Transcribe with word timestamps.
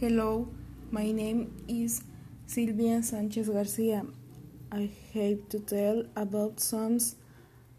Hello, 0.00 0.48
my 0.90 1.12
name 1.12 1.62
is 1.68 2.04
Silvia 2.46 3.02
Sanchez 3.02 3.50
Garcia. 3.50 4.02
I 4.72 4.88
have 5.12 5.46
to 5.50 5.60
tell 5.60 6.04
about 6.16 6.58
some 6.58 6.98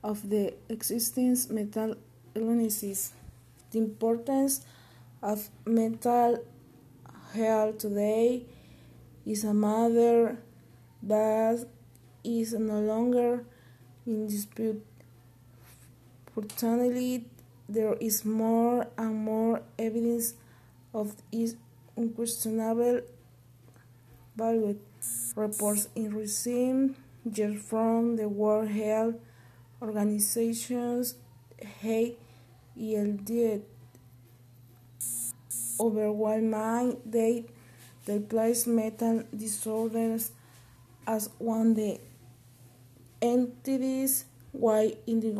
of 0.03 0.29
the 0.29 0.53
existing 0.69 1.35
mental 1.49 1.95
illnesses. 2.35 3.13
The 3.71 3.79
importance 3.79 4.63
of 5.23 5.49
mental 5.65 6.45
health 7.33 7.79
today 7.79 8.43
is 9.25 9.43
a 9.43 9.55
matter 9.55 10.37
that 11.01 11.65
is 12.23 12.53
no 12.53 12.81
longer 12.81 13.45
in 14.05 14.27
dispute. 14.27 14.85
Fortunately, 16.35 17.25
there 17.67 17.95
is 17.95 18.23
more 18.23 18.85
and 18.95 19.15
more 19.15 19.63
evidence 19.79 20.35
of 20.93 21.15
its 21.31 21.55
unquestionable 22.01 23.01
value. 24.35 24.79
Reports 25.35 25.87
in 25.95 26.13
recent 26.13 26.95
years 27.33 27.61
from 27.63 28.17
the 28.17 28.27
World 28.29 28.69
Health 28.69 29.15
Organization's 29.81 31.15
HELD 31.81 32.15
overwhelming 35.79 36.97
they 37.05 38.19
place 38.19 38.67
mental 38.67 39.23
disorders 39.35 40.31
as 41.07 41.29
one 41.39 41.71
of 41.71 41.75
the 41.75 41.99
entities 43.21 44.25
why 44.51 44.93
in 45.07 45.19
the 45.19 45.31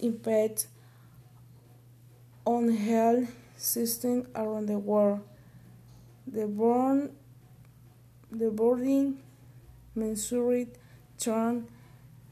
impact 0.00 0.66
on 2.44 2.68
health 2.70 3.28
systems 3.56 4.26
around 4.34 4.66
the 4.66 4.78
world. 4.78 5.20
The 6.26 6.46
born 6.46 7.10
the 8.30 8.50
boarding 8.50 9.18
measured 9.94 10.78
turn 11.18 11.68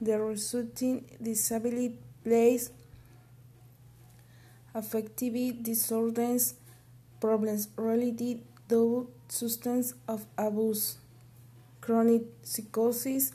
the 0.01 0.21
resulting 0.21 1.05
disability 1.23 1.97
place 2.25 2.71
affective 4.75 5.63
disorders 5.63 6.55
problems 7.21 7.69
related 7.77 8.41
to 8.69 9.09
substance 9.29 9.95
of 10.09 10.27
abuse 10.37 10.97
chronic 11.81 12.23
psychosis 12.43 13.33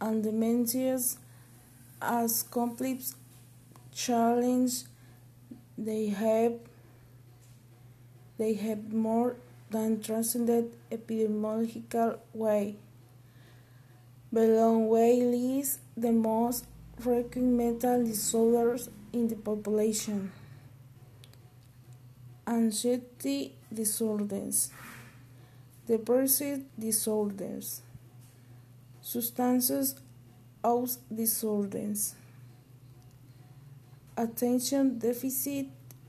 and 0.00 0.24
dementias. 0.24 1.16
As 2.00 2.42
complex 2.44 3.14
challenge 3.92 4.84
they 5.76 6.06
have 6.08 6.54
they 8.38 8.54
have 8.54 8.92
more 8.92 9.36
than 9.70 10.02
transcended 10.02 10.74
epidemiological 10.90 12.18
way. 12.34 12.76
Below 14.32 14.78
way 14.78 15.22
lists 15.22 15.78
the 15.96 16.12
most 16.12 16.66
frequent 16.98 17.54
mental 17.54 18.04
disorders 18.04 18.88
in 19.12 19.28
the 19.28 19.36
population. 19.36 20.32
Anxiety 22.46 23.54
disorders, 23.72 24.70
depressive 25.86 26.62
disorders, 26.78 27.82
substances 29.00 29.94
use 30.64 30.98
disorders, 31.14 32.14
attention 34.16 34.98
deficit 34.98 35.66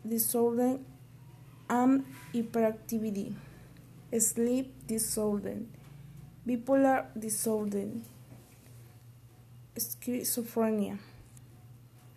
disorder 0.07 0.79
and 1.69 2.05
hyperactivity, 2.33 3.33
sleep 4.19 4.73
disorder, 4.87 5.57
bipolar 6.45 7.11
disorder, 7.15 7.87
schizophrenia. 9.77 10.97